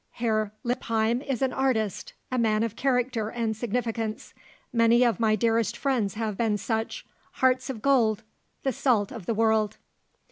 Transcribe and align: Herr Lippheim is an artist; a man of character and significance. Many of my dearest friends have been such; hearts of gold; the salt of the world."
Herr 0.13 0.51
Lippheim 0.63 1.21
is 1.21 1.43
an 1.43 1.53
artist; 1.53 2.13
a 2.31 2.39
man 2.39 2.63
of 2.63 2.75
character 2.75 3.29
and 3.29 3.55
significance. 3.55 4.33
Many 4.73 5.03
of 5.05 5.19
my 5.19 5.35
dearest 5.35 5.77
friends 5.77 6.15
have 6.15 6.35
been 6.35 6.57
such; 6.57 7.05
hearts 7.33 7.69
of 7.69 7.83
gold; 7.83 8.23
the 8.63 8.73
salt 8.73 9.11
of 9.11 9.27
the 9.27 9.35
world." 9.35 9.77